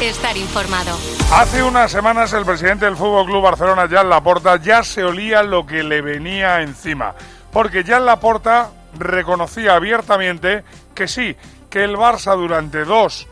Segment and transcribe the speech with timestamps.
[0.00, 0.96] Estar informado.
[1.30, 5.66] Hace unas semanas el presidente del Fútbol Club Barcelona, Jan Laporta, ya se olía lo
[5.66, 7.14] que le venía encima.
[7.52, 10.64] Porque Jan Laporta reconocía abiertamente
[10.94, 11.36] que sí,
[11.68, 13.28] que el Barça durante dos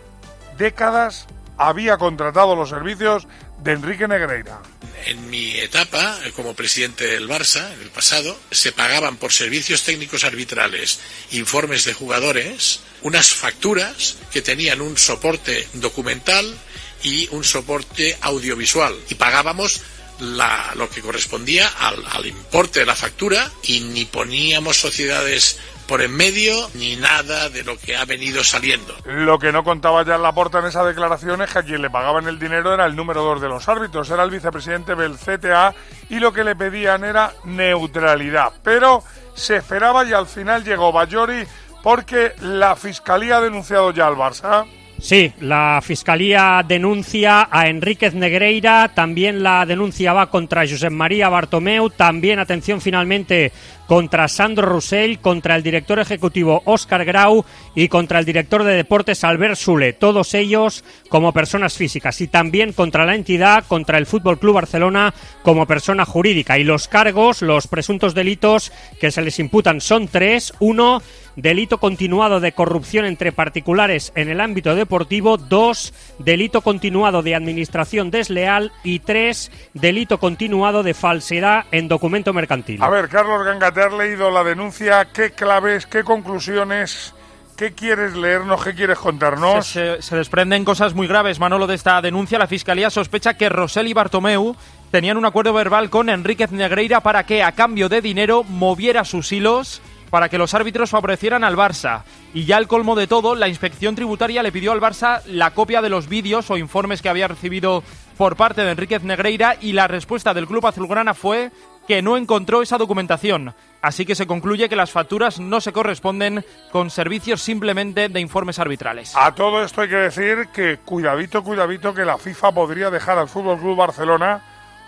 [0.58, 1.26] décadas
[1.56, 3.26] había contratado los servicios
[3.62, 4.58] de Enrique Negreira.
[5.06, 10.24] En mi etapa como presidente del Barça, en el pasado, se pagaban por servicios técnicos
[10.24, 10.98] arbitrales,
[11.32, 16.56] informes de jugadores, unas facturas que tenían un soporte documental
[17.02, 18.96] y un soporte audiovisual.
[19.10, 19.82] Y pagábamos
[20.20, 26.14] lo que correspondía al, al importe de la factura y ni poníamos sociedades por en
[26.14, 28.94] medio ni nada de lo que ha venido saliendo.
[29.04, 31.90] Lo que no contaba ya la porta en esa declaración es que a quien le
[31.90, 35.74] pagaban el dinero era el número dos de los árbitros, era el vicepresidente del CTA
[36.08, 38.52] y lo que le pedían era neutralidad.
[38.62, 39.02] Pero
[39.34, 41.44] se esperaba y al final llegó Bayori
[41.82, 44.66] porque la fiscalía ha denunciado ya al Barça.
[45.04, 51.90] Sí, la Fiscalía denuncia a Enríquez Negreira, también la denuncia va contra Josep María Bartomeu,
[51.90, 53.52] también, atención finalmente,
[53.86, 57.44] contra Sandro Roussel, contra el director ejecutivo Óscar Grau
[57.74, 62.72] y contra el director de deportes Albert Sule, todos ellos como personas físicas y también
[62.72, 66.58] contra la entidad, contra el Fútbol Club Barcelona como persona jurídica.
[66.58, 70.54] Y los cargos, los presuntos delitos que se les imputan son tres.
[70.60, 71.02] Uno,
[71.36, 78.10] delito continuado de corrupción entre particulares en el ámbito deportivo, dos, delito continuado de administración
[78.10, 82.82] desleal y tres, delito continuado de falsedad en documento mercantil.
[82.82, 87.14] A ver, Carlos Ganga, te has leído la denuncia, ¿qué claves, qué conclusiones?
[87.56, 88.64] ¿Qué quieres leernos?
[88.64, 89.68] ¿Qué quieres contarnos?
[89.68, 92.36] Se, se, desprenden cosas muy graves, Manolo, de esta denuncia.
[92.36, 94.56] La Fiscalía sospecha que Rosell y Bartomeu
[94.90, 99.30] tenían un acuerdo verbal con Enríquez Negreira para que, a cambio de dinero, moviera sus
[99.30, 99.80] hilos
[100.14, 102.04] para que los árbitros favorecieran al Barça.
[102.32, 105.82] Y ya al colmo de todo, la inspección tributaria le pidió al Barça la copia
[105.82, 107.82] de los vídeos o informes que había recibido
[108.16, 111.50] por parte de Enríquez Negreira y la respuesta del club azulgrana fue
[111.88, 113.56] que no encontró esa documentación.
[113.82, 118.60] Así que se concluye que las facturas no se corresponden con servicios simplemente de informes
[118.60, 119.16] arbitrales.
[119.16, 123.28] A todo esto hay que decir que cuidadito, cuidadito que la FIFA podría dejar al
[123.28, 124.40] Fútbol Club Barcelona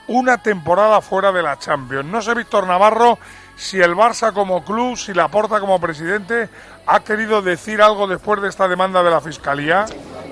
[0.06, 2.08] una temporada fuera de la Champions.
[2.08, 3.18] No sé, Víctor Navarro,
[3.56, 6.48] si el Barça como club, si la Porta como presidente,
[6.86, 9.86] ha querido decir algo después de esta demanda de la Fiscalía.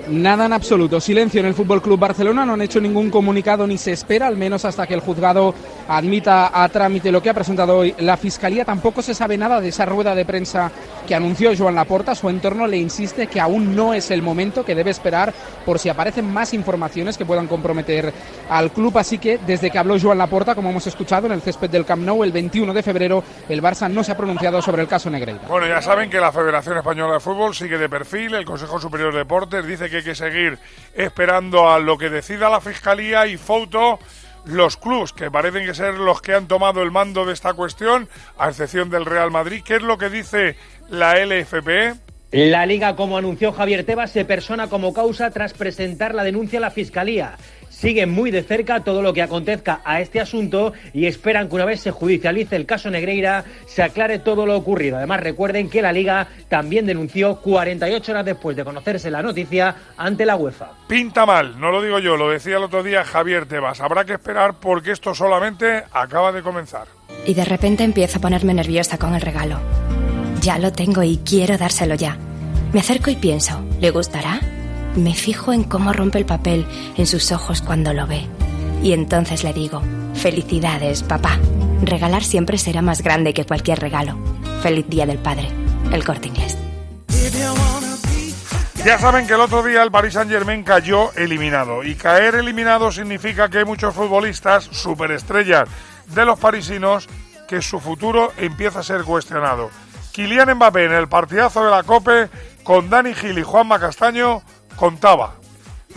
[0.07, 1.01] Nada en absoluto.
[1.01, 2.45] Silencio en el Fútbol Club Barcelona.
[2.45, 5.55] No han hecho ningún comunicado ni se espera, al menos hasta que el juzgado
[5.87, 8.65] admita a trámite lo que ha presentado hoy la Fiscalía.
[8.65, 10.71] Tampoco se sabe nada de esa rueda de prensa
[11.07, 12.13] que anunció Joan Laporta.
[12.13, 15.33] Su entorno le insiste que aún no es el momento, que debe esperar
[15.65, 18.13] por si aparecen más informaciones que puedan comprometer
[18.49, 18.99] al club.
[18.99, 22.03] Así que desde que habló Joan Laporta, como hemos escuchado en el césped del Camp
[22.03, 25.41] Nou el 21 de febrero, el Barça no se ha pronunciado sobre el caso Negreira.
[25.47, 28.35] Bueno, ya saben que la Federación Española de Fútbol sigue de perfil.
[28.35, 30.59] El Consejo Superior de Deportes dice que hay que seguir
[30.93, 33.97] esperando a lo que decida la Fiscalía y foto
[34.45, 38.07] los clubs que parecen que ser los que han tomado el mando de esta cuestión,
[38.37, 39.63] a excepción del Real Madrid.
[39.65, 40.55] ¿Qué es lo que dice
[40.87, 41.97] la LFP?
[42.31, 46.61] La Liga, como anunció Javier Tebas, se persona como causa tras presentar la denuncia a
[46.61, 47.37] la Fiscalía.
[47.75, 51.65] Siguen muy de cerca todo lo que acontezca a este asunto y esperan que una
[51.65, 54.95] vez se judicialice el caso Negreira se aclare todo lo ocurrido.
[54.95, 60.25] Además, recuerden que la Liga también denunció 48 horas después de conocerse la noticia ante
[60.25, 60.71] la UEFA.
[60.87, 63.81] Pinta mal, no lo digo yo, lo decía el otro día Javier Tebas.
[63.81, 66.87] Habrá que esperar porque esto solamente acaba de comenzar.
[67.25, 69.59] Y de repente empiezo a ponerme nerviosa con el regalo.
[70.39, 72.17] Ya lo tengo y quiero dárselo ya.
[72.71, 74.39] Me acerco y pienso, ¿le gustará?
[74.95, 78.25] Me fijo en cómo rompe el papel en sus ojos cuando lo ve.
[78.81, 79.81] Y entonces le digo,
[80.13, 81.37] felicidades, papá.
[81.81, 84.17] Regalar siempre será más grande que cualquier regalo.
[84.61, 85.49] Feliz Día del Padre.
[85.91, 86.57] El corte inglés.
[88.85, 91.83] Ya saben que el otro día el Paris Saint Germain cayó eliminado.
[91.83, 95.67] Y caer eliminado significa que hay muchos futbolistas, superestrellas
[96.07, 97.09] de los parisinos,
[97.47, 99.71] que su futuro empieza a ser cuestionado.
[100.13, 102.29] Kylian Mbappé en el partidazo de la COPE
[102.63, 104.41] con Dani Gil y Juanma Castaño
[104.75, 105.35] contaba.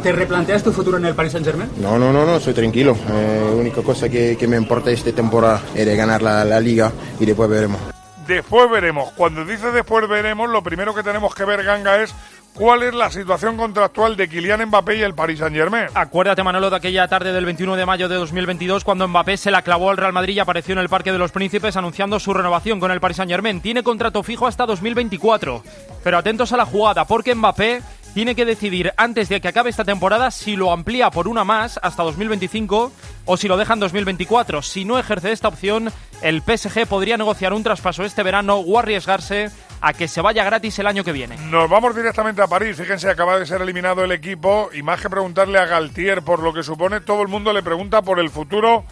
[0.03, 1.71] ¿Te replanteas tu futuro en el Paris Saint-Germain?
[1.79, 2.97] No, no, no, no, soy tranquilo.
[3.11, 6.93] Eh, la única cosa que, que, me importa esta temporada es ganar la, la liga
[7.19, 7.81] y después veremos.
[8.27, 9.11] Después veremos.
[9.13, 12.15] Cuando dice después veremos, lo primero que tenemos que ver, Ganga, es
[12.59, 15.87] cuál es la situación contractual de Kylian Mbappé y el Paris Saint-Germain.
[15.95, 19.63] Acuérdate, Manolo, de aquella tarde del 21 de mayo de 2022 cuando Mbappé se la
[19.63, 22.81] clavó al Real Madrid y apareció en el Parque de los Príncipes anunciando su renovación
[22.81, 23.61] con el Paris Saint-Germain.
[23.61, 25.63] Tiene contrato fijo hasta 2024.
[26.05, 27.81] Pero atentos a la jugada, porque Mbappé
[28.15, 31.79] tiene que decidir antes de que acabe esta temporada si lo amplía por una más
[31.83, 32.93] hasta 2025
[33.25, 34.63] o si lo deja en 2024.
[34.63, 35.91] Si no ejerce esta opción,
[36.23, 39.51] el PSG podría negociar un traspaso este verano o arriesgarse
[39.81, 41.37] a que se vaya gratis el año que viene.
[41.51, 42.77] Nos vamos directamente a París.
[42.77, 46.53] Fíjense, acaba de ser eliminado el equipo y más que preguntarle a Galtier por lo
[46.53, 48.85] que supone, todo el mundo le pregunta por el futuro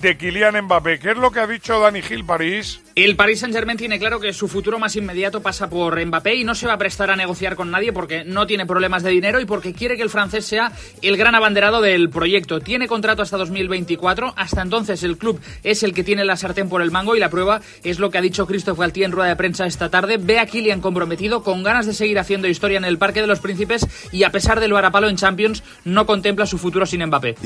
[0.00, 0.98] de Kylian Mbappé.
[0.98, 2.80] ¿Qué es lo que ha dicho Dani Gil París?
[2.94, 6.54] El Paris Saint-Germain tiene claro que su futuro más inmediato pasa por Mbappé y no
[6.54, 9.46] se va a prestar a negociar con nadie porque no tiene problemas de dinero y
[9.46, 12.60] porque quiere que el francés sea el gran abanderado del proyecto.
[12.60, 16.82] Tiene contrato hasta 2024, hasta entonces el club es el que tiene la sartén por
[16.82, 19.36] el mango y la prueba es lo que ha dicho Christophe Galtier en rueda de
[19.36, 20.18] prensa esta tarde.
[20.18, 23.40] Ve a Kylian comprometido, con ganas de seguir haciendo historia en el Parque de los
[23.40, 27.36] Príncipes y a pesar del varapalo en Champions, no contempla su futuro sin Mbappé.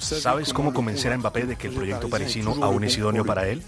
[0.00, 3.62] ¿Sabes cómo convencer a Mbappé de que el proyecto parisino aún es idóneo para él?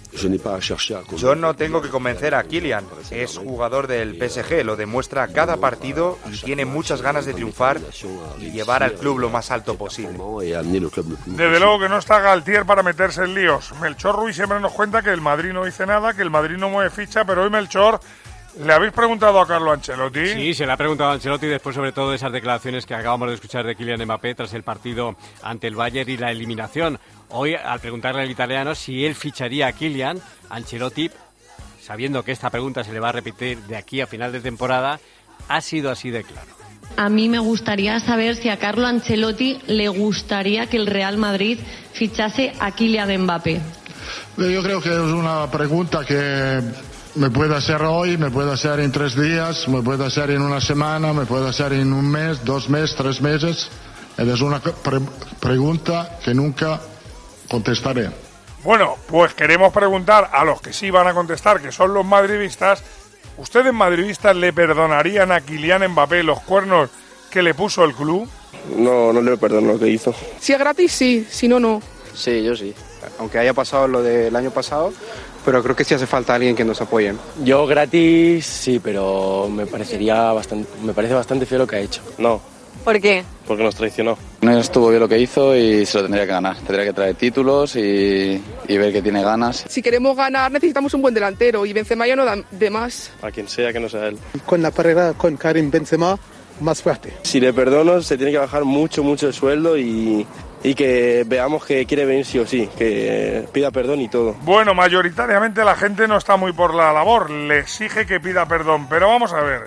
[1.17, 2.85] Yo no tengo que convencer a Kylian.
[3.11, 7.81] Es jugador del PSG, lo demuestra cada partido y tiene muchas ganas de triunfar
[8.39, 10.19] y llevar al club lo más alto posible.
[11.27, 13.73] Desde luego que no está Galtier para meterse en líos.
[13.81, 16.71] Melchor Ruiz siempre nos cuenta que el Madrid no dice nada, que el Madrid no
[16.71, 18.01] mueve ficha, pero hoy Melchor
[18.61, 20.27] ¿Le habéis preguntado a Carlo Ancelotti?
[20.27, 23.29] Sí, se le ha preguntado a Ancelotti después sobre todo de esas declaraciones que acabamos
[23.29, 26.99] de escuchar de Kylian Mbappé tras el partido ante el Bayern y la eliminación.
[27.33, 30.21] Hoy, al preguntarle al italiano si él ficharía a Kylian,
[30.51, 31.11] Ancelotti,
[31.83, 35.01] sabiendo que esta pregunta se le va a repetir de aquí a final de temporada,
[35.49, 36.49] ha sido así de claro.
[36.97, 41.59] A mí me gustaría saber si a Carlo Ancelotti le gustaría que el Real Madrid
[41.95, 43.61] fichase a Kylian Mbappé.
[44.37, 46.61] Yo creo que es una pregunta que
[47.15, 50.61] me puede hacer hoy, me puede hacer en tres días, me puede hacer en una
[50.61, 53.71] semana, me puede hacer en un mes, dos meses, tres meses.
[54.19, 55.01] Es una pre
[55.41, 56.81] pregunta que nunca
[57.53, 58.09] contestaré.
[58.65, 62.83] Bueno, pues queremos preguntar a los que sí van a contestar, que son los madridistas.
[63.37, 66.89] ¿Ustedes madridistas le perdonarían a Kylian Mbappé los cuernos
[67.31, 68.29] que le puso el club?
[68.77, 70.15] No, no le perdono lo que hizo.
[70.41, 71.83] Si es gratis, sí, si no, no.
[72.15, 72.75] Sí, yo sí.
[73.19, 74.93] Aunque haya pasado lo del año pasado,
[75.45, 77.13] pero creo que sí hace falta alguien que nos apoye.
[77.45, 82.01] Yo gratis sí, pero me parecería bastante, me parece bastante feo lo que ha hecho.
[82.17, 82.52] No.
[82.85, 83.25] ¿Por qué?
[83.47, 84.17] Porque nos traicionó.
[84.41, 86.57] No estuvo bien lo que hizo y se lo tendría que ganar.
[86.57, 89.65] Tendría que traer títulos y, y ver que tiene ganas.
[89.69, 93.13] Si queremos ganar necesitamos un buen delantero y Benzema ya no da de más.
[93.23, 94.19] A quien sea que no sea él.
[94.47, 96.19] Con la carrera con Karim Benzema
[96.61, 97.13] más fuerte.
[97.23, 100.27] Si le perdono se tiene que bajar mucho, mucho el sueldo y,
[100.63, 104.35] y que veamos que quiere venir sí o sí, que pida perdón y todo.
[104.43, 108.87] Bueno, mayoritariamente la gente no está muy por la labor, le exige que pida perdón,
[108.89, 109.63] pero vamos a ver.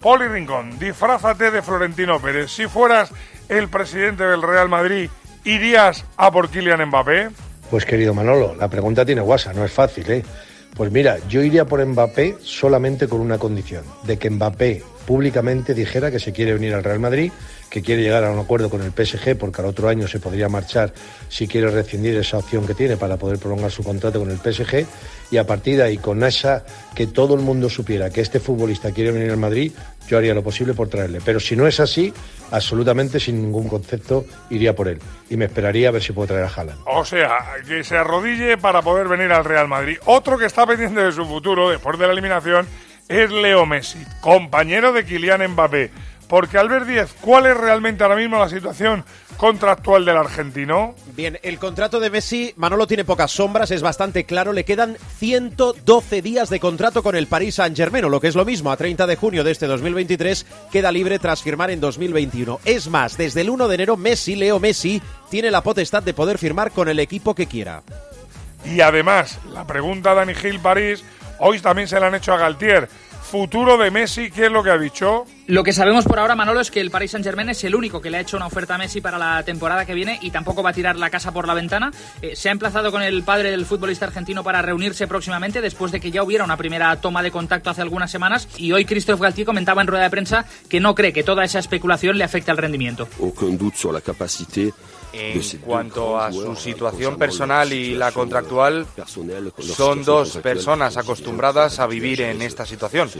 [0.00, 2.50] Poli Rincón, disfrázate de Florentino Pérez.
[2.50, 3.10] Si fueras
[3.50, 5.10] el presidente del Real Madrid,
[5.44, 7.28] ¿irías a por Kylian Mbappé?
[7.70, 10.24] Pues querido Manolo, la pregunta tiene guasa, no es fácil, ¿eh?
[10.74, 16.10] Pues mira, yo iría por Mbappé solamente con una condición, de que Mbappé públicamente dijera
[16.10, 17.32] que se quiere venir al Real Madrid,
[17.68, 20.48] que quiere llegar a un acuerdo con el PSG porque al otro año se podría
[20.48, 20.92] marchar
[21.28, 24.86] si quiere rescindir esa opción que tiene para poder prolongar su contrato con el PSG
[25.30, 26.64] y a partir de ahí con esa
[26.94, 29.72] que todo el mundo supiera que este futbolista quiere venir al Madrid,
[30.10, 31.20] yo haría lo posible por traerle.
[31.24, 32.12] Pero si no es así,
[32.50, 34.98] absolutamente sin ningún concepto iría por él
[35.28, 36.80] y me esperaría a ver si puedo traer a Haaland.
[36.86, 39.98] O sea, que se arrodille para poder venir al Real Madrid.
[40.06, 42.66] Otro que está pendiente de su futuro después de la eliminación
[43.08, 45.90] es Leo Messi, compañero de Kylian Mbappé.
[46.30, 49.04] Porque Albert Díez, ¿cuál es realmente ahora mismo la situación
[49.36, 50.94] contractual del argentino?
[51.16, 56.22] Bien, el contrato de Messi, Manolo tiene pocas sombras, es bastante claro, le quedan 112
[56.22, 59.16] días de contrato con el Paris Saint-Germain, lo que es lo mismo, a 30 de
[59.16, 62.60] junio de este 2023 queda libre tras firmar en 2021.
[62.64, 66.38] Es más, desde el 1 de enero Messi, Leo Messi, tiene la potestad de poder
[66.38, 67.82] firmar con el equipo que quiera.
[68.64, 71.02] Y además, la pregunta a Dani Gil París,
[71.40, 72.88] hoy también se la han hecho a Galtier.
[73.20, 75.24] Futuro de Messi, ¿qué es lo que ha dicho?
[75.46, 78.10] Lo que sabemos por ahora, Manolo, es que el Paris Saint-Germain es el único que
[78.10, 80.70] le ha hecho una oferta a Messi para la temporada que viene y tampoco va
[80.70, 81.90] a tirar la casa por la ventana.
[82.22, 86.00] Eh, se ha emplazado con el padre del futbolista argentino para reunirse próximamente después de
[86.00, 89.46] que ya hubiera una primera toma de contacto hace algunas semanas y hoy Christophe Galtier
[89.46, 92.56] comentaba en rueda de prensa que no cree que toda esa especulación le afecte al
[92.56, 93.08] rendimiento.
[95.12, 98.86] En cuanto a su situación personal y la contractual,
[99.60, 103.10] son dos personas acostumbradas a vivir en esta situación.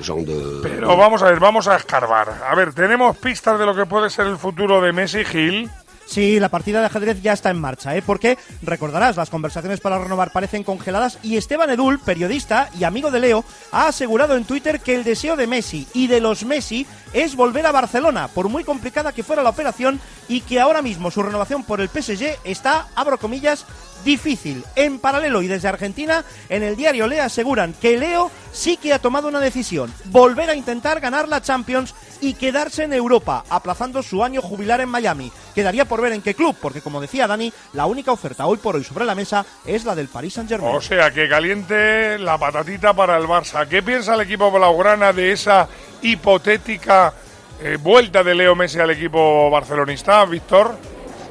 [0.62, 2.19] Pero vamos a ver, vamos a escarbar.
[2.28, 5.70] A ver, ¿tenemos pistas de lo que puede ser el futuro de Messi Gil?
[6.06, 8.02] Sí, la partida de ajedrez ya está en marcha, ¿eh?
[8.04, 13.20] Porque, recordarás, las conversaciones para renovar parecen congeladas y Esteban Edul, periodista y amigo de
[13.20, 17.36] Leo, ha asegurado en Twitter que el deseo de Messi y de los Messi es
[17.36, 21.22] volver a Barcelona, por muy complicada que fuera la operación, y que ahora mismo su
[21.22, 23.64] renovación por el PSG está, abro comillas,
[24.04, 24.64] difícil.
[24.74, 28.98] En paralelo y desde Argentina, en el diario Le aseguran que Leo sí que ha
[28.98, 34.22] tomado una decisión, volver a intentar ganar la Champions y quedarse en Europa, aplazando su
[34.22, 35.32] año jubilar en Miami.
[35.54, 38.76] Quedaría por ver en qué club, porque como decía Dani, la única oferta hoy por
[38.76, 40.74] hoy sobre la mesa es la del Paris Saint-Germain.
[40.74, 43.66] O sea, que caliente la patatita para el Barça.
[43.66, 45.68] ¿Qué piensa el equipo blaugrana de esa
[46.02, 47.12] hipotética
[47.60, 50.76] eh, vuelta de Leo Messi al equipo barcelonista, Víctor?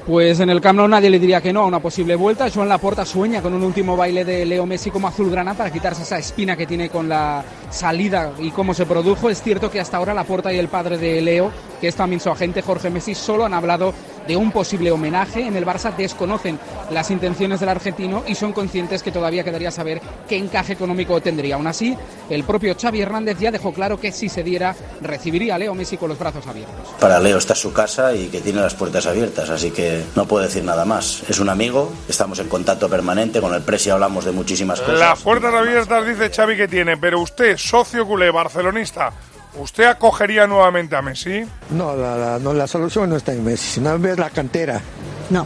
[0.10, 2.50] Pues en el Camp Nou nadie le diría que no a una posible vuelta.
[2.50, 6.18] Joan Laporta sueña con un último baile de Leo Messi como azulgrana para quitarse esa
[6.18, 9.30] espina que tiene con la salida y cómo se produjo.
[9.30, 12.32] Es cierto que hasta ahora Laporta y el padre de Leo, que es también su
[12.32, 13.94] agente Jorge Messi, solo han hablado
[14.30, 15.42] de un posible homenaje.
[15.42, 16.60] En el Barça desconocen
[16.92, 21.56] las intenciones del argentino y son conscientes que todavía quedaría saber qué encaje económico tendría.
[21.56, 21.98] Aún así,
[22.30, 25.98] el propio Xavi Hernández ya dejó claro que si se diera, recibiría a Leo Messi
[25.98, 26.76] con los brazos abiertos.
[27.00, 30.46] Para Leo está su casa y que tiene las puertas abiertas, así que no puedo
[30.46, 31.24] decir nada más.
[31.28, 35.00] Es un amigo, estamos en contacto permanente, con el Presi hablamos de muchísimas cosas.
[35.00, 39.12] Las puertas abiertas dice Xavi que tiene, pero usted, socio culé barcelonista,
[39.56, 41.44] ¿usted acogería nuevamente a Messi?
[41.72, 44.82] No, la, la- no, la solución no está en Messi, sino en la cantera.
[45.30, 45.46] No,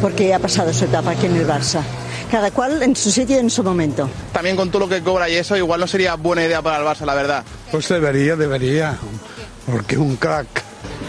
[0.00, 1.80] porque ya ha pasado su etapa aquí en el Barça.
[2.30, 4.08] Cada cual en su sitio y en su momento.
[4.32, 6.84] También con todo lo que cobra y eso, igual no sería buena idea para el
[6.84, 7.44] Barça, la verdad.
[7.70, 8.96] Pues debería, debería,
[9.70, 10.46] porque es un crack.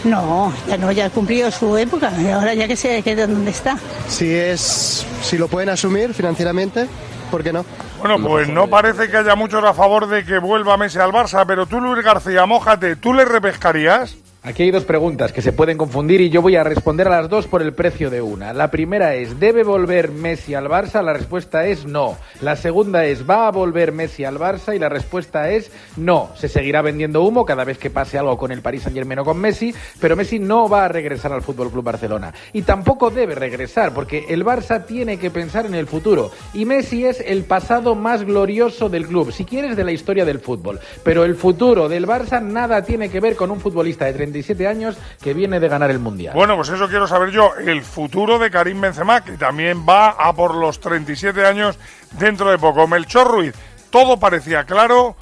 [0.04, 3.50] No, ya no, ya ha cumplido su época y ahora ya que se quede donde
[3.52, 3.78] está.
[4.06, 6.86] Si es, si lo pueden asumir financieramente,
[7.30, 7.64] ¿por qué no?
[8.04, 11.46] Bueno, pues no parece que haya muchos a favor de que vuelva Messi al Barça,
[11.46, 14.18] pero tú, Luis García, mójate, ¿tú le repescarías?
[14.46, 17.30] Aquí hay dos preguntas que se pueden confundir y yo voy a responder a las
[17.30, 18.52] dos por el precio de una.
[18.52, 21.02] La primera es, ¿debe volver Messi al Barça?
[21.02, 22.18] La respuesta es no.
[22.42, 24.76] La segunda es, ¿va a volver Messi al Barça?
[24.76, 26.28] Y la respuesta es no.
[26.36, 29.24] Se seguirá vendiendo humo cada vez que pase algo con el Paris Saint Germain o
[29.24, 32.34] con Messi, pero Messi no va a regresar al Fútbol Club Barcelona.
[32.52, 36.30] Y tampoco debe regresar, porque el Barça tiene que pensar en el futuro.
[36.52, 40.38] Y Messi es el pasado más glorioso del club, si quieres de la historia del
[40.38, 40.80] fútbol.
[41.02, 44.96] Pero el futuro del Barça nada tiene que ver con un futbolista de 37 años
[45.22, 46.34] que viene de ganar el Mundial.
[46.34, 50.32] Bueno, pues eso quiero saber yo, el futuro de Karim Benzema, que también va a
[50.32, 51.78] por los 37 años
[52.18, 52.88] dentro de poco.
[52.88, 53.54] Melchor Ruiz,
[53.90, 55.14] todo parecía claro,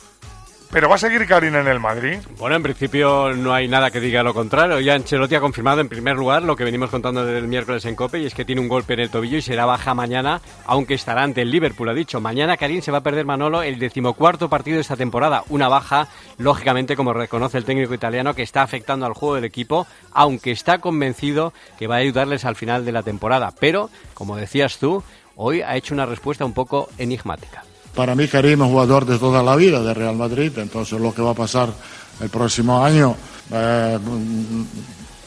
[0.72, 2.18] pero va a seguir Karim en el Madrid.
[2.38, 4.80] Bueno, en principio no hay nada que diga lo contrario.
[4.80, 7.94] Ya Ancelotti ha confirmado en primer lugar lo que venimos contando desde el miércoles en
[7.94, 10.94] COPE y es que tiene un golpe en el tobillo y será baja mañana, aunque
[10.94, 12.22] estará ante el Liverpool, ha dicho.
[12.22, 15.44] Mañana Karim se va a perder Manolo el decimocuarto partido de esta temporada.
[15.50, 19.86] Una baja, lógicamente, como reconoce el técnico italiano, que está afectando al juego del equipo,
[20.12, 23.52] aunque está convencido que va a ayudarles al final de la temporada.
[23.60, 25.04] Pero, como decías tú,
[25.36, 27.62] hoy ha hecho una respuesta un poco enigmática.
[27.94, 31.22] Para mí Karim es jugador de toda la vida de Real Madrid, entonces lo que
[31.22, 31.68] va a pasar
[32.20, 33.16] el próximo año
[33.50, 33.98] eh,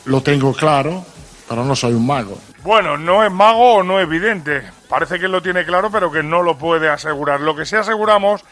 [0.05, 1.05] lo tengo claro,
[1.48, 2.38] pero no soy un mago.
[2.63, 4.63] Bueno, no es mago o no es evidente.
[4.89, 7.39] Parece que lo tiene claro, pero que no lo puede asegurar.
[7.41, 8.43] Lo que sí aseguramos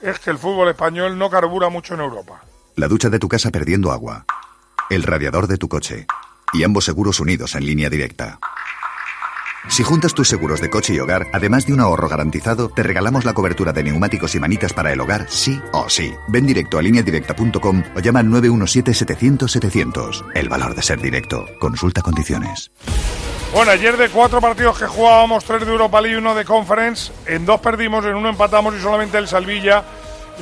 [0.00, 2.42] es que el fútbol español no carbura mucho en Europa.
[2.74, 4.24] La ducha de tu casa perdiendo agua.
[4.88, 6.06] El radiador de tu coche.
[6.52, 8.40] Y ambos seguros unidos en línea directa.
[9.68, 13.24] Si juntas tus seguros de coche y hogar, además de un ahorro garantizado, te regalamos
[13.24, 16.14] la cobertura de neumáticos y manitas para el hogar, sí o sí.
[16.28, 20.24] Ven directo a lineadirecta.com o llama al 917-700-700.
[20.34, 21.46] El valor de ser directo.
[21.58, 22.70] Consulta condiciones.
[23.52, 27.12] Bueno, ayer de cuatro partidos que jugábamos, tres de Europa League y uno de Conference,
[27.26, 29.84] en dos perdimos, en uno empatamos y solamente el Salvilla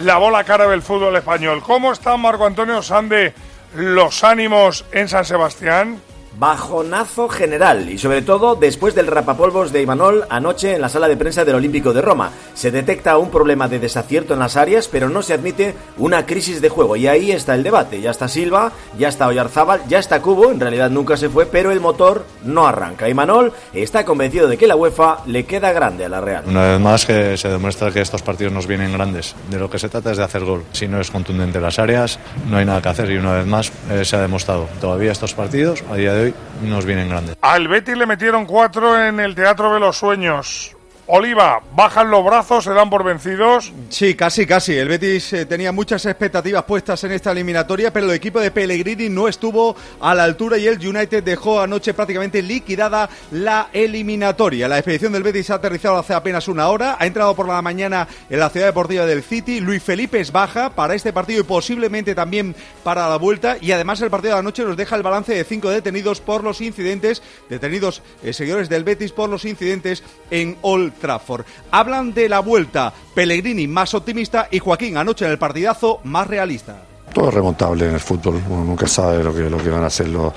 [0.03, 1.63] lavó la cara del fútbol español.
[1.63, 3.33] ¿Cómo están, Marco Antonio Sande,
[3.75, 6.01] los ánimos en San Sebastián?
[6.39, 11.17] Bajonazo general y sobre todo después del rapapolvos de Imanol anoche en la sala de
[11.17, 12.31] prensa del Olímpico de Roma.
[12.55, 16.61] Se detecta un problema de desacierto en las áreas, pero no se admite una crisis
[16.61, 18.01] de juego y ahí está el debate.
[18.01, 21.73] Ya está Silva, ya está Oyarzábal, ya está Cubo, en realidad nunca se fue, pero
[21.73, 23.09] el motor no arranca.
[23.09, 26.45] Imanol está convencido de que la UEFA le queda grande a la Real.
[26.47, 29.35] Una vez más que se demuestra que estos partidos nos vienen grandes.
[29.51, 30.63] De lo que se trata es de hacer gol.
[30.71, 33.47] Si no es contundente en las áreas, no hay nada que hacer y una vez
[33.47, 34.69] más eh, se ha demostrado.
[34.81, 36.28] Todavía estos partidos, a día de hoy,
[36.63, 37.37] nos vienen grandes.
[37.41, 40.78] Al Betis le metieron cuatro en el Teatro de los Sueños.
[41.11, 43.73] Oliva, bajan los brazos, se dan por vencidos.
[43.89, 44.77] Sí, casi, casi.
[44.77, 49.09] El Betis eh, tenía muchas expectativas puestas en esta eliminatoria, pero el equipo de Pellegrini
[49.09, 54.69] no estuvo a la altura y el United dejó anoche prácticamente liquidada la eliminatoria.
[54.69, 58.07] La expedición del Betis ha aterrizado hace apenas una hora, ha entrado por la mañana
[58.29, 59.61] en la ciudad deportiva del City.
[59.61, 63.57] Luis Felipe es baja para este partido y posiblemente también para la vuelta.
[63.63, 66.61] Y además el partido de anoche nos deja el balance de cinco detenidos por los
[66.61, 71.45] incidentes, detenidos eh, seguidores del Betis por los incidentes en Old Trafford.
[71.71, 76.83] Hablan de la vuelta, Pellegrini más optimista y Joaquín anoche en el partidazo más realista.
[77.13, 79.87] Todo es remontable en el fútbol, uno nunca sabe lo que, lo que van a
[79.87, 80.33] hacer los,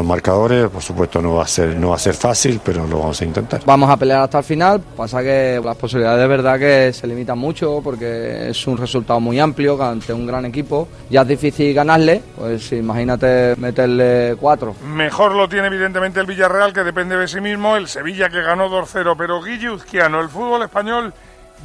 [0.00, 0.68] los marcadores.
[0.68, 3.24] Por supuesto no va a ser no va a ser fácil, pero lo vamos a
[3.24, 3.60] intentar.
[3.64, 4.80] Vamos a pelear hasta el final.
[4.96, 9.38] Pasa que las posibilidades de verdad que se limitan mucho porque es un resultado muy
[9.38, 10.88] amplio ante un gran equipo.
[11.08, 14.74] Ya es difícil ganarle, pues imagínate meterle cuatro.
[14.84, 18.68] Mejor lo tiene evidentemente el Villarreal que depende de sí mismo, el Sevilla que ganó
[18.68, 21.12] 2-0, pero Guille Uzquiano, el fútbol español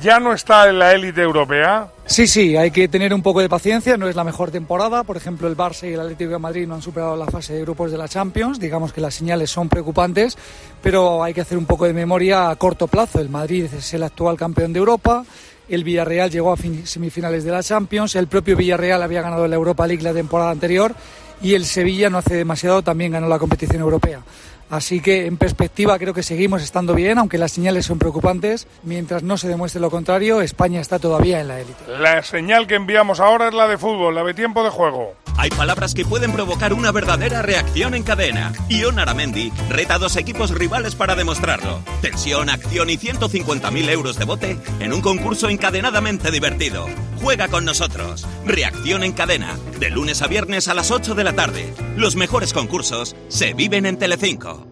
[0.01, 1.89] ya no está en la élite europea.
[2.05, 5.03] Sí, sí, hay que tener un poco de paciencia, no es la mejor temporada.
[5.03, 7.61] Por ejemplo, el Barça y el Atlético de Madrid no han superado la fase de
[7.61, 8.59] grupos de la Champions.
[8.59, 10.37] Digamos que las señales son preocupantes,
[10.83, 13.19] pero hay que hacer un poco de memoria a corto plazo.
[13.19, 15.25] El Madrid es el actual campeón de Europa,
[15.67, 19.87] el Villarreal llegó a semifinales de la Champions, el propio Villarreal había ganado la Europa
[19.87, 20.93] League la temporada anterior
[21.41, 24.21] y el Sevilla no hace demasiado también ganó la competición europea.
[24.69, 28.67] Así que en perspectiva creo que seguimos estando bien, aunque las señales son preocupantes.
[28.83, 31.83] Mientras no se demuestre lo contrario, España está todavía en la élite.
[31.99, 35.13] La señal que enviamos ahora es la de fútbol, la de tiempo de juego.
[35.37, 38.53] Hay palabras que pueden provocar una verdadera reacción en cadena.
[38.69, 41.81] Ion Aramendi reta a dos equipos rivales para demostrarlo.
[42.01, 46.87] Tensión, acción y 150.000 euros de bote en un concurso encadenadamente divertido.
[47.21, 48.25] Juega con nosotros.
[48.45, 49.57] Reacción en cadena.
[49.79, 51.73] De lunes a viernes a las 8 de la tarde.
[51.97, 54.64] Los mejores concursos se viven en Telecinco.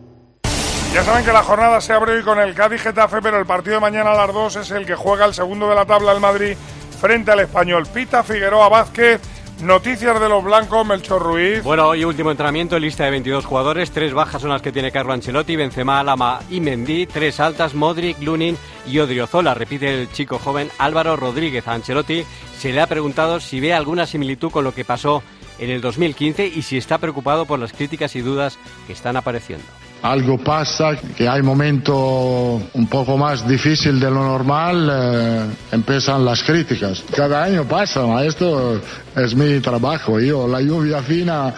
[0.94, 3.76] Ya saben que la jornada se abre hoy con el Cádiz Getafe, pero el partido
[3.76, 6.20] de mañana a las 2 es el que juega el segundo de la tabla el
[6.20, 6.56] Madrid
[7.02, 7.88] frente al español.
[7.92, 9.20] Pita Figueroa Vázquez
[9.64, 11.64] Noticias de los blancos, Melchor Ruiz.
[11.64, 13.92] Bueno, hoy último entrenamiento, lista de 22 jugadores.
[13.92, 17.06] Tres bajas son las que tiene Carlo Ancelotti, Benzema, Alama y Mendy.
[17.06, 19.54] Tres altas, Modric, Lunin y Odriozola.
[19.54, 21.68] Repite el chico joven Álvaro Rodríguez.
[21.68, 22.26] Ancelotti
[22.58, 25.24] se le ha preguntado si ve alguna similitud con lo que pasó
[25.60, 29.66] en el 2015 y si está preocupado por las críticas y dudas que están apareciendo
[30.04, 36.44] algo pasa, que hay momento un poco más difícil de lo normal, eh, empiezan las
[36.44, 37.04] críticas.
[37.16, 38.82] Cada año pasa, esto
[39.16, 40.20] es mi trabajo.
[40.20, 41.54] Yo la lluvia fina,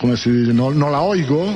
[0.00, 1.46] como si no, no la oigo,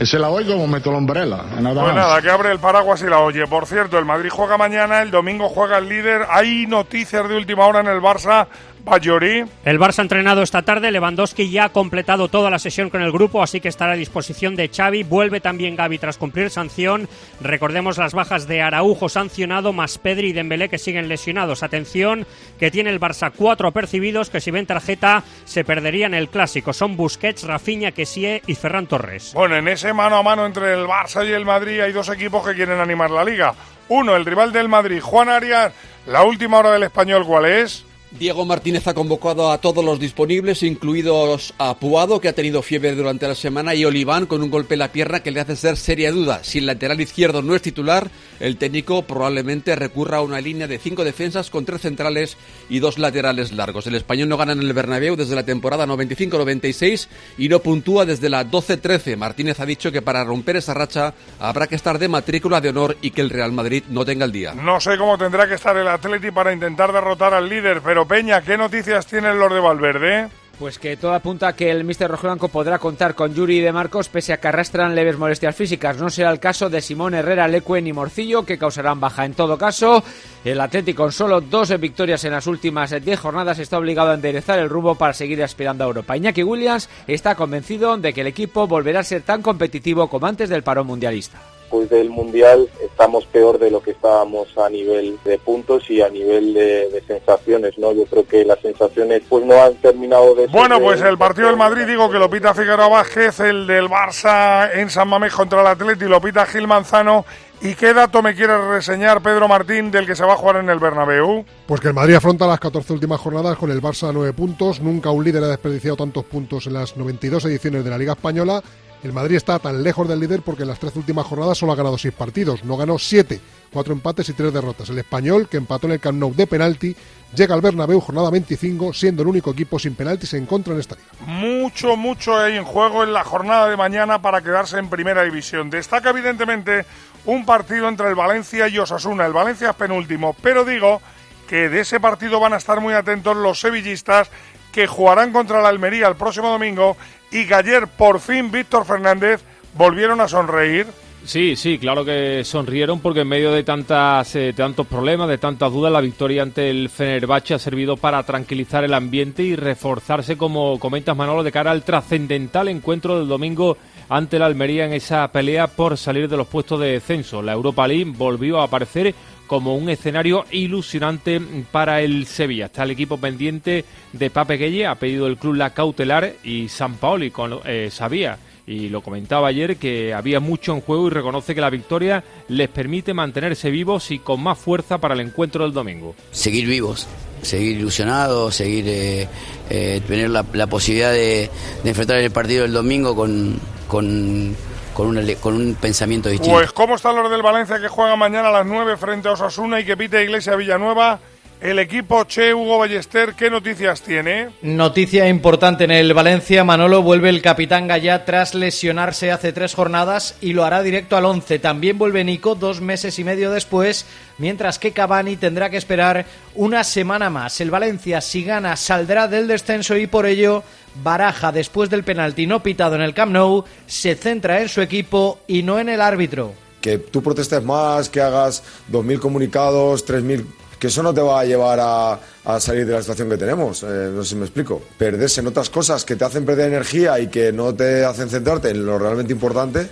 [0.00, 1.38] se la oigo como meto la umbrella.
[1.60, 3.46] Nada pues nada, que abre el paraguas y la oye.
[3.46, 6.26] Por cierto, el Madrid juega mañana, el domingo juega el líder.
[6.30, 8.48] Hay noticias de última hora en el Barça
[8.86, 13.10] el Barça ha entrenado esta tarde, Lewandowski ya ha completado toda la sesión con el
[13.10, 15.02] grupo, así que estará a disposición de Xavi.
[15.02, 17.08] Vuelve también Gaby tras cumplir sanción.
[17.40, 21.64] Recordemos las bajas de Araujo sancionado, más Pedri y Dembélé que siguen lesionados.
[21.64, 22.26] Atención,
[22.60, 26.72] que tiene el Barça cuatro percibidos que si ven tarjeta se perderían el clásico.
[26.72, 29.32] Son Busquets, Rafinha, Kessie y Ferran Torres.
[29.34, 32.46] Bueno, en ese mano a mano entre el Barça y el Madrid hay dos equipos
[32.46, 33.52] que quieren animar la liga.
[33.88, 35.72] Uno, el rival del Madrid, Juan Arias.
[36.06, 37.85] La última hora del español, ¿cuál es?
[38.18, 42.94] Diego Martínez ha convocado a todos los disponibles, incluidos a Puado, que ha tenido fiebre
[42.94, 45.76] durante la semana, y Oliván con un golpe en la pierna que le hace ser
[45.76, 46.42] seria duda.
[46.42, 50.78] Si el lateral izquierdo no es titular, el técnico probablemente recurra a una línea de
[50.78, 52.38] cinco defensas con tres centrales
[52.70, 53.86] y dos laterales largos.
[53.86, 58.30] El español no gana en el Bernabéu desde la temporada 95-96 y no puntúa desde
[58.30, 59.16] la 12-13.
[59.18, 62.96] Martínez ha dicho que para romper esa racha habrá que estar de matrícula de honor
[63.02, 64.54] y que el Real Madrid no tenga el día.
[64.54, 68.40] No sé cómo tendrá que estar el Atleti para intentar derrotar al líder, pero Peña,
[68.40, 70.28] ¿qué noticias tienen los de Valverde?
[70.58, 74.08] Pues que todo apunta a que el Mister Rojiblanco podrá contar con Yuri de Marcos
[74.08, 75.98] pese a que arrastran leves molestias físicas.
[75.98, 79.26] No será el caso de Simón Herrera, Lecuen y Morcillo, que causarán baja.
[79.26, 80.02] En todo caso,
[80.44, 84.58] el Atlético con solo dos victorias en las últimas diez jornadas está obligado a enderezar
[84.58, 86.16] el rumbo para seguir aspirando a Europa.
[86.16, 90.48] Iñaki Williams está convencido de que el equipo volverá a ser tan competitivo como antes
[90.48, 95.36] del paro mundialista después del Mundial estamos peor de lo que estábamos a nivel de
[95.38, 97.92] puntos y a nivel de, sensaciones, ¿no?
[97.92, 100.46] Yo creo que las sensaciones pues no han terminado de...
[100.46, 104.70] Bueno, pues el partido del Madrid, digo que lo pita Figueroa Vázquez, el del Barça
[104.74, 107.24] en San Mamés contra el Atleti, lo pita Gil Manzano.
[107.62, 110.68] ¿Y qué dato me quiere reseñar Pedro Martín del que se va a jugar en
[110.68, 111.44] el Bernabéu?
[111.66, 114.80] Pues que el Madrid afronta las 14 últimas jornadas con el Barça a 9 puntos.
[114.80, 118.62] Nunca un líder ha desperdiciado tantos puntos en las 92 ediciones de la Liga Española
[119.02, 121.76] el Madrid está tan lejos del líder porque en las tres últimas jornadas solo ha
[121.76, 123.40] ganado seis partidos, no ganó siete,
[123.72, 124.88] cuatro empates y tres derrotas.
[124.88, 126.96] El español, que empató en el Camp Nou de penalti,
[127.34, 130.96] llega al Bernabéu jornada 25, siendo el único equipo sin penaltis en contra en esta
[130.96, 131.08] liga.
[131.26, 135.70] Mucho, mucho hay en juego en la jornada de mañana para quedarse en primera división.
[135.70, 136.86] Destaca evidentemente
[137.26, 139.26] un partido entre el Valencia y Osasuna.
[139.26, 141.00] El Valencia es penúltimo, pero digo
[141.48, 144.30] que de ese partido van a estar muy atentos los sevillistas
[144.72, 146.96] que jugarán contra la Almería el próximo domingo
[147.36, 149.42] y que ayer por fin Víctor Fernández
[149.74, 150.86] volvieron a sonreír.
[151.24, 155.72] Sí, sí, claro que sonrieron porque en medio de tantas, eh, tantos problemas, de tantas
[155.72, 160.78] dudas, la victoria ante el Fenerbahce ha servido para tranquilizar el ambiente y reforzarse, como
[160.78, 163.76] comentas Manolo, de cara al trascendental encuentro del domingo
[164.08, 167.42] ante la Almería en esa pelea por salir de los puestos de descenso.
[167.42, 169.12] La Europa League volvió a aparecer
[169.46, 172.66] como un escenario ilusionante para el Sevilla.
[172.66, 176.94] Está el equipo pendiente de Pape Gueye, ha pedido el club la cautelar y San
[176.94, 181.54] Paoli con, eh, sabía y lo comentaba ayer que había mucho en juego y reconoce
[181.54, 185.72] que la victoria les permite mantenerse vivos y con más fuerza para el encuentro del
[185.72, 186.16] domingo.
[186.32, 187.06] Seguir vivos,
[187.42, 189.28] seguir ilusionados, seguir eh,
[189.70, 191.48] eh, tener la, posibilidad de,
[191.84, 193.56] de enfrentar el partido del domingo con,
[193.86, 194.56] con,
[194.96, 196.56] con, un pensamiento distinto.
[196.56, 199.78] Pues cómo están los del Valencia que juega mañana a las 9 frente a Osasuna
[199.78, 201.20] y que pite Iglesia Villanueva.
[201.58, 204.50] El equipo Che Hugo Ballester, ¿qué noticias tiene?
[204.60, 206.64] Noticia importante en el Valencia.
[206.64, 211.24] Manolo vuelve el capitán Gallá tras lesionarse hace tres jornadas y lo hará directo al
[211.24, 211.58] 11.
[211.58, 214.04] También vuelve Nico dos meses y medio después,
[214.36, 217.58] mientras que Cavani tendrá que esperar una semana más.
[217.62, 220.62] El Valencia, si gana, saldrá del descenso y por ello
[221.02, 225.40] Baraja, después del penalti no pitado en el Camp Nou, se centra en su equipo
[225.46, 226.52] y no en el árbitro.
[226.80, 230.44] que tú protestes más, que hagas 2.000 comunicados, 3.000,
[230.78, 233.82] que eso no te va a llevar a, a salir de la situación que tenemos,
[233.82, 234.82] eh, no sé si me explico.
[234.98, 238.70] Perderse en otras cosas que te hacen perder energía y que no te hacen centrarte
[238.70, 239.88] en lo realmente importante,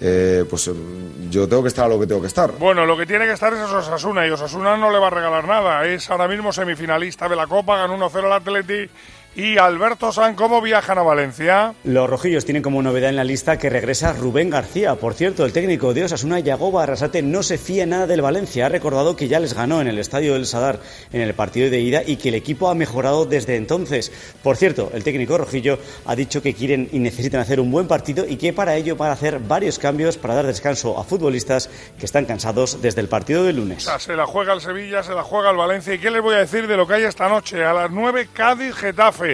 [0.00, 2.52] eh, pues mm, yo tengo que estar a lo que tengo que estar.
[2.52, 5.46] Bueno, lo que tiene que estar es Osasuna y Osasuna no le va a regalar
[5.46, 5.84] nada.
[5.86, 8.88] Es ahora mismo semifinalista de la Copa, ganó 1-0 al Atleti.
[9.34, 11.72] Y Alberto San, ¿cómo viajan a Valencia?
[11.84, 14.96] Los rojillos tienen como novedad en la lista que regresa Rubén García.
[14.96, 18.66] Por cierto, el técnico de Osasuna, Yagoba Arrasate, no se fía nada del Valencia.
[18.66, 20.80] Ha recordado que ya les ganó en el estadio del Sadar
[21.12, 24.10] en el partido de ida y que el equipo ha mejorado desde entonces.
[24.42, 28.26] Por cierto, el técnico rojillo ha dicho que quieren y necesitan hacer un buen partido
[28.26, 32.06] y que para ello van a hacer varios cambios para dar descanso a futbolistas que
[32.06, 33.88] están cansados desde el partido del lunes.
[33.98, 35.94] Se la juega el Sevilla, se la juega el Valencia.
[35.94, 37.64] ¿Y qué les voy a decir de lo que hay esta noche?
[37.64, 39.27] A las 9, Cádiz-Getafe.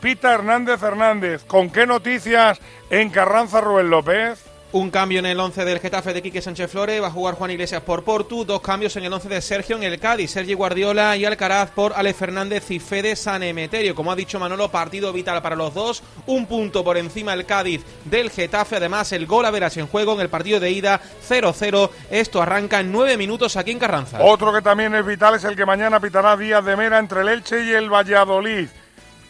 [0.00, 1.44] Pita Hernández Hernández.
[1.44, 2.58] ¿Con qué noticias
[2.88, 4.50] en Carranza Rubén López?
[4.72, 7.50] Un cambio en el 11 del Getafe de Quique Sánchez Flores, va a jugar Juan
[7.50, 11.16] Iglesias por Portu, dos cambios en el 11 de Sergio en el Cádiz, Sergi Guardiola
[11.16, 13.96] y Alcaraz por Alex Fernández y Fede San Emeterio.
[13.96, 17.84] Como ha dicho Manolo, partido vital para los dos, un punto por encima el Cádiz
[18.04, 21.90] del Getafe, además el gol a veras en juego en el partido de ida 0-0,
[22.12, 24.22] esto arranca en nueve minutos aquí en Carranza.
[24.22, 27.28] Otro que también es vital es el que mañana pitará Díaz de Mera entre el
[27.28, 28.68] Elche y el Valladolid.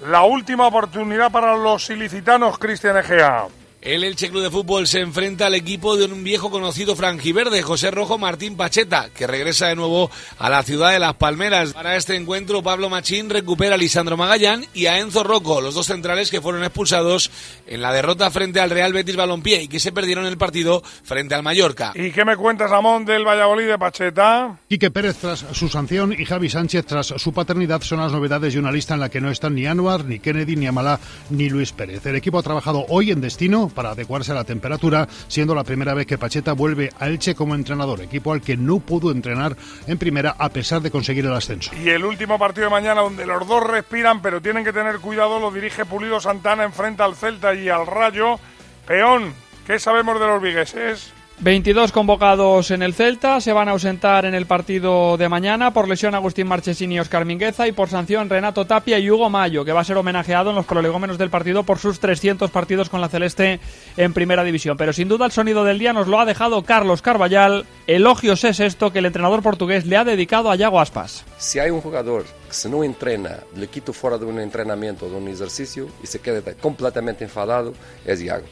[0.07, 3.47] La última oportunidad para los ilicitanos, Cristian Egea.
[3.83, 7.91] El Elche Club de Fútbol se enfrenta al equipo de un viejo conocido franjiverde, José
[7.91, 11.73] Rojo Martín Pacheta, que regresa de nuevo a la ciudad de Las Palmeras.
[11.73, 15.87] Para este encuentro, Pablo Machín recupera a Lisandro Magallán y a Enzo Rocco, los dos
[15.87, 17.31] centrales que fueron expulsados
[17.67, 21.35] en la derrota frente al Real Betis Balompié y que se perdieron el partido frente
[21.35, 21.93] al Mallorca.
[21.95, 24.59] ¿Y qué me cuentas, Amón, del Valladolid de Pacheta?
[24.69, 28.61] Quique Pérez tras su sanción y Javi Sánchez tras su paternidad son las novedades de
[28.61, 31.73] una lista en la que no están ni Anuar, ni Kennedy, ni Amalá, ni Luis
[31.73, 32.05] Pérez.
[32.05, 35.95] El equipo ha trabajado hoy en destino para adecuarse a la temperatura, siendo la primera
[35.95, 39.57] vez que Pacheta vuelve a Elche como entrenador, equipo al que no pudo entrenar
[39.87, 41.71] en primera a pesar de conseguir el ascenso.
[41.75, 45.41] Y el último partido de mañana, donde los dos respiran, pero tienen que tener cuidado,
[45.41, 48.39] lo dirige Pulido Santana, enfrenta al Celta y al Rayo.
[48.87, 49.35] Peón,
[49.67, 51.13] ¿qué sabemos de los vigueses?
[51.43, 55.89] 22 convocados en el Celta, se van a ausentar en el partido de mañana por
[55.89, 59.73] lesión Agustín Marchesini y Oscar Mingueza y por sanción Renato Tapia y Hugo Mayo, que
[59.73, 63.09] va a ser homenajeado en los prolegómenos del partido por sus 300 partidos con la
[63.09, 63.59] Celeste
[63.97, 64.77] en Primera División.
[64.77, 67.65] Pero sin duda el sonido del día nos lo ha dejado Carlos Carballal.
[67.87, 71.25] Elogios es esto que el entrenador portugués le ha dedicado a Yago Aspas.
[71.39, 75.17] Si hay un jugador que se no entrena, le quito fuera de un entrenamiento, de
[75.17, 77.73] un ejercicio y se queda completamente enfadado,
[78.05, 78.45] es Iago.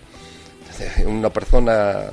[1.07, 2.05] Una persona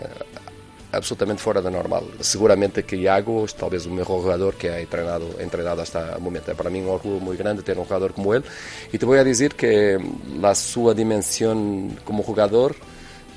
[0.96, 2.04] absolutamente fuera de normal.
[2.20, 6.22] Seguramente que Iago es tal vez el mejor jugador que ha entrenado, entrenado hasta el
[6.22, 6.54] momento.
[6.56, 8.44] Para mí es un orgullo muy grande tener un jugador como él.
[8.92, 10.00] Y te voy a decir que
[10.40, 12.76] la su dimensión como jugador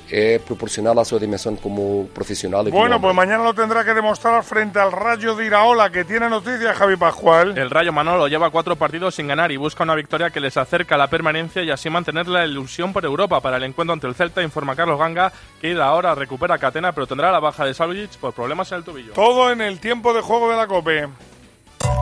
[0.09, 2.67] es proporcional a su dimensión como profesional.
[2.67, 6.29] Y Bueno, pues mañana lo tendrá que demostrar frente al Rayo de Iraola, que tiene
[6.29, 7.57] noticias, Javi Pascual.
[7.57, 10.95] El Rayo Manolo lleva cuatro partidos sin ganar y busca una victoria que les acerca
[10.95, 13.39] a la permanencia y así mantener la ilusión por Europa.
[13.41, 17.31] Para el encuentro ante el Celta informa Carlos Ganga que ahora recupera Catena, pero tendrá
[17.31, 19.13] la baja de Salvic por problemas en el tobillo.
[19.13, 21.07] Todo en el tiempo de juego de la COPE.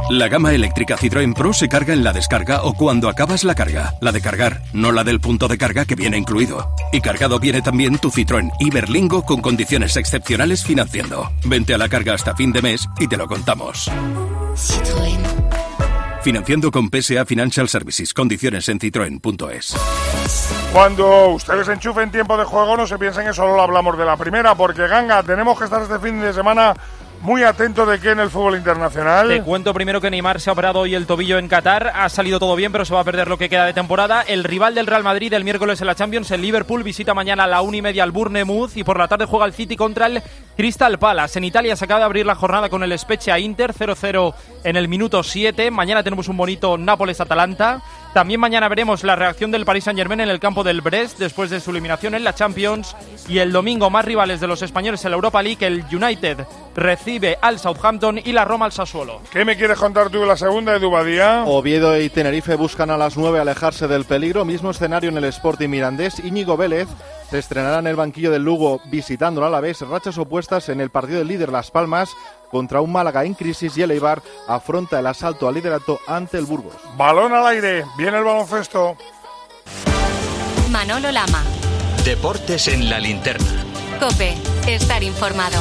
[0.10, 3.94] La gama eléctrica Citroën Pro se carga en la descarga o cuando acabas la carga.
[4.00, 6.74] La de cargar, no la del punto de carga que viene incluido.
[6.94, 11.30] Y cargado viene también tu Citroën Iberlingo con condiciones excepcionales financiando.
[11.44, 13.92] Vente a la carga hasta fin de mes y te lo contamos.
[16.22, 18.14] Financiando con PSA Financial Services.
[18.14, 19.76] Condiciones en citroen.es.
[20.74, 24.56] Cuando ustedes enchufen tiempo de juego, no se piensen que solo hablamos de la primera,
[24.56, 26.74] porque Ganga, tenemos que estar este fin de semana
[27.22, 29.28] muy atentos de que en el fútbol internacional.
[29.28, 31.92] Te cuento primero que Neymar se ha operado hoy el tobillo en Qatar.
[31.94, 34.22] Ha salido todo bien, pero se va a perder lo que queda de temporada.
[34.22, 37.48] El rival del Real Madrid el miércoles en la Champions, el Liverpool, visita mañana a
[37.48, 40.22] la una y media al Bournemouth y por la tarde juega el City contra el
[40.58, 44.34] Crystal Palace en Italia se acaba de abrir la jornada con el Spezia Inter 0-0
[44.64, 45.70] en el minuto 7.
[45.70, 47.84] Mañana tenemos un bonito Nápoles-Atalanta.
[48.16, 51.60] También mañana veremos la reacción del Paris Saint-Germain en el campo del Brest después de
[51.60, 52.96] su eliminación en la Champions.
[53.30, 56.40] Y el domingo más rivales de los españoles en la Europa League, el United
[56.76, 59.22] recibe al Southampton y la Roma al Sassuolo.
[59.32, 61.44] ¿Qué me quieres contar tú de la segunda de Dubadía?
[61.46, 64.44] Oviedo y Tenerife buscan a las 9 alejarse del peligro.
[64.44, 66.20] Mismo escenario en el Sporting Mirandés.
[66.20, 66.88] Íñigo Vélez
[67.30, 69.82] se estrenará en el banquillo del Lugo visitando al Alavés.
[69.82, 72.10] Rachas opuestas en el partido del líder Las Palmas
[72.50, 76.46] contra un Málaga en crisis y el Eibar afronta el asalto al liderato ante el
[76.46, 76.76] Burgos.
[76.96, 78.96] Balón al aire, viene el baloncesto.
[80.70, 81.44] Manolo Lama.
[82.04, 83.66] Deportes en la linterna.
[84.00, 84.36] Cope,
[84.68, 85.58] estar informado.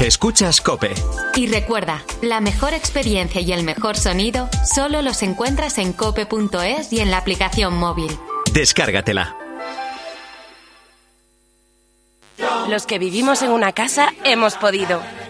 [0.00, 0.92] Escuchas Cope.
[1.36, 6.98] Y recuerda, la mejor experiencia y el mejor sonido solo los encuentras en cope.es y
[6.98, 8.10] en la aplicación móvil.
[8.52, 9.36] Descárgatela.
[12.68, 15.00] Los que vivimos en una casa hemos podido.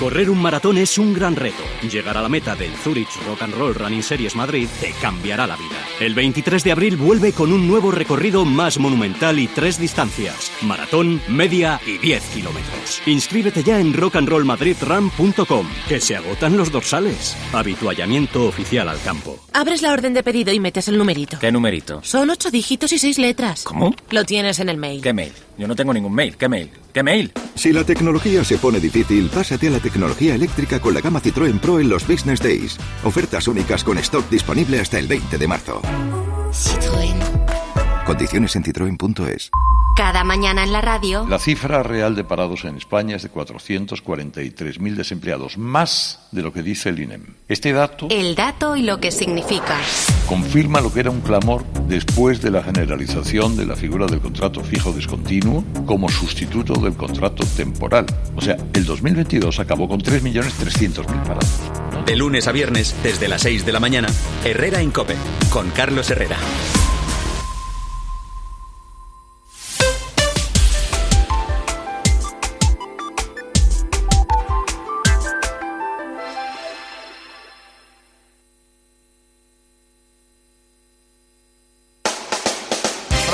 [0.00, 1.62] Correr un maratón es un gran reto.
[1.82, 5.56] Llegar a la meta del Zurich Rock and Roll Running Series Madrid te cambiará la
[5.56, 5.76] vida.
[6.00, 11.20] El 23 de abril vuelve con un nuevo recorrido más monumental y tres distancias: maratón,
[11.28, 13.02] media y 10 kilómetros.
[13.04, 17.36] Inscríbete ya en rockandrollmadridrun.com, que se agotan los dorsales.
[17.52, 19.38] Habituallamiento oficial al campo.
[19.52, 21.38] Abres la orden de pedido y metes el numerito.
[21.38, 22.00] ¿Qué numerito?
[22.02, 23.64] Son ocho dígitos y seis letras.
[23.64, 23.94] ¿Cómo?
[24.08, 25.02] Lo tienes en el mail.
[25.02, 25.32] ¿Qué mail?
[25.60, 26.38] Yo no tengo ningún mail.
[26.38, 26.70] ¿Qué mail?
[26.90, 27.32] ¿Qué mail?
[27.54, 31.60] Si la tecnología se pone difícil, pásate a la tecnología eléctrica con la gama Citroën
[31.60, 32.78] Pro en los Business Days.
[33.04, 35.82] Ofertas únicas con stock disponible hasta el 20 de marzo.
[36.50, 37.39] Citroën.
[38.10, 39.52] Condiciones en citroen.es.
[39.94, 41.24] Cada mañana en la radio.
[41.28, 46.64] La cifra real de parados en España es de 443.000 desempleados, más de lo que
[46.64, 47.36] dice el INEM.
[47.46, 49.76] Este dato El dato y lo que significa.
[50.26, 54.64] confirma lo que era un clamor después de la generalización de la figura del contrato
[54.64, 58.06] fijo discontinuo como sustituto del contrato temporal.
[58.34, 61.60] O sea, el 2022 acabó con 3.300.000 parados.
[62.06, 64.08] De lunes a viernes, desde las 6 de la mañana,
[64.44, 65.14] Herrera en Cope,
[65.52, 66.38] con Carlos Herrera.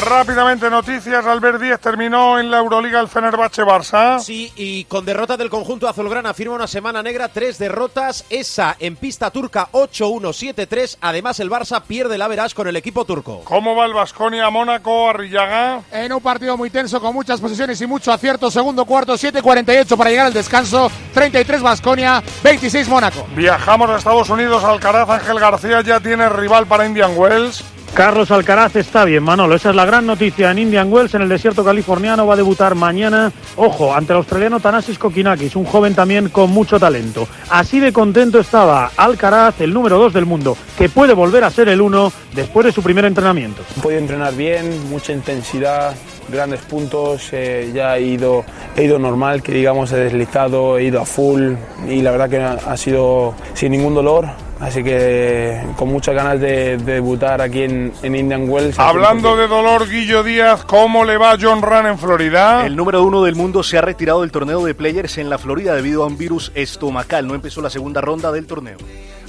[0.09, 4.21] Rápidamente noticias, Albert Díez terminó en la Euroliga el Fenerbahce Barça.
[4.21, 8.95] Sí, y con derrota del conjunto azulgrana firma una semana negra, tres derrotas, esa en
[8.95, 13.40] pista turca 8-1-7-3, además el Barça pierde la verás con el equipo turco.
[13.42, 15.81] ¿Cómo va el Vasconia Mónaco Arrillaga?
[15.90, 20.11] En un partido muy tenso con muchas posiciones y mucho acierto, segundo cuarto 7.48 para
[20.11, 23.27] llegar al descanso, 33 Vasconia, 26 Mónaco.
[23.35, 27.64] Viajamos a Estados Unidos, Alcaraz Ángel García ya tiene rival para Indian Wells.
[27.97, 29.55] Carlos Alcaraz está bien, Manolo.
[29.55, 32.27] Esa es la gran noticia en Indian Wells, en el desierto californiano.
[32.27, 36.79] Va a debutar mañana, ojo, ante el australiano Thanasis Kokinakis, un joven también con mucho
[36.79, 37.27] talento.
[37.49, 41.71] Así de contento estaba Alcaraz, el número 2 del mundo, que puede volver a ser
[41.71, 43.63] el 1 después de su primer entrenamiento.
[43.79, 45.95] He podido entrenar bien, mucha intensidad,
[46.29, 48.45] grandes puntos, eh, ya he ido,
[48.77, 51.55] he ido normal, que digamos he deslizado, he ido a full
[51.89, 54.29] y la verdad que ha sido sin ningún dolor.
[54.59, 58.79] Así que con muchas ganas de, de debutar aquí en, en Indian Wells.
[58.79, 62.64] Hablando de dolor, Guillo Díaz, ¿cómo le va a John Ran en Florida?
[62.64, 65.75] El número uno del mundo se ha retirado del torneo de players en la Florida
[65.75, 67.27] debido a un virus estomacal.
[67.27, 68.79] No empezó la segunda ronda del torneo.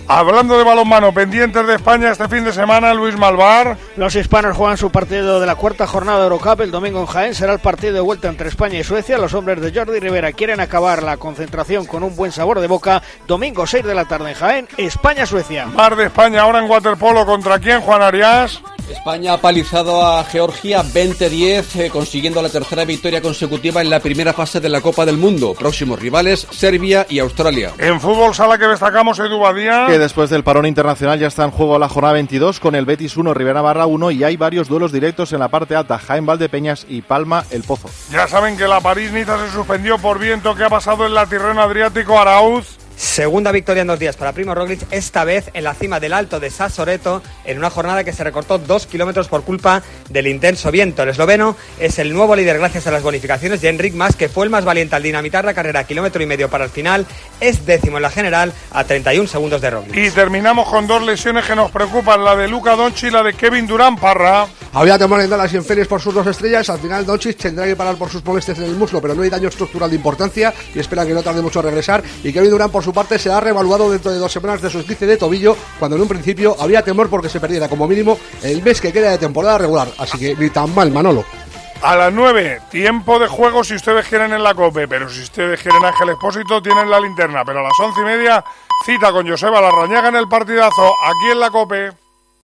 [0.10, 3.78] Hablando de balonmano, pendientes de España este fin de semana, Luis Malvar.
[3.98, 7.36] Los hispanos juegan su partido de la cuarta jornada de Eurocup el domingo en Jaén.
[7.36, 9.18] Será el partido de vuelta entre España y Suecia.
[9.18, 13.04] Los hombres de Jordi Rivera quieren acabar la concentración con un buen sabor de boca.
[13.28, 15.66] Domingo 6 de la tarde en Jaén, España-Suecia.
[15.66, 17.26] Mar de España ahora en waterpolo.
[17.26, 18.62] ¿Contra quién, Juan Arias?
[18.90, 24.34] España ha palizado a Georgia 20-10, eh, consiguiendo la tercera victoria consecutiva en la primera
[24.34, 25.54] fase de la Copa del Mundo.
[25.58, 27.74] Próximos rivales, Serbia y Australia.
[27.78, 29.86] En fútbol sala que destacamos, Edu Badía.
[29.88, 33.18] Que después del parón internacional ya está en juego la jornada 22 con el Betis
[33.18, 36.86] 1, Rivera Barra 1 y hay varios duelos directos en la parte alta, Jaén Valdepeñas
[36.88, 37.90] y Palma El Pozo.
[38.12, 40.56] Ya saben que la París-Niza se suspendió por viento.
[40.56, 42.78] ¿Qué ha pasado en la Tirreno Adriático Arauz?
[42.98, 46.40] Segunda victoria en dos días para Primo Roglic, esta vez en la cima del Alto
[46.40, 51.04] de Sassoreto, en una jornada que se recortó dos kilómetros por culpa del intenso viento.
[51.04, 54.46] El esloveno es el nuevo líder gracias a las bonificaciones de Enric Mas, que fue
[54.46, 57.06] el más valiente al dinamitar la carrera kilómetro y medio para el final.
[57.40, 59.96] Es décimo en la general a 31 segundos de Roglic.
[59.96, 63.36] Y terminamos con dos lesiones que nos preocupan, la de Luca Doncic y la de
[63.36, 64.48] Kevin Durán Parra.
[64.74, 66.70] Había temor en Dallas y en por sus dos estrellas.
[66.70, 69.30] Al final Doncic tendrá que parar por sus molestias en el muslo, pero no hay
[69.30, 72.04] daño estructural de importancia y espera que no tarde mucho a regresar.
[72.24, 75.06] Y Kevin Durán, por su parte, será reevaluado dentro de dos semanas de su esguince
[75.06, 78.80] de tobillo, cuando en un principio había temor porque se perdiera como mínimo el mes
[78.80, 79.90] que queda de temporada regular.
[79.98, 81.26] Así que ni tan mal, Manolo.
[81.82, 85.62] A las 9, tiempo de juego si ustedes quieren en la COPE, pero si ustedes
[85.62, 87.44] quieren Ángel Expósito, tienen la linterna.
[87.44, 88.42] Pero a las once y media,
[88.86, 92.07] cita con Joseba Larrañaga en el partidazo, aquí en la COPE.